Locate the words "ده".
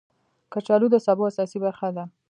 1.95-2.03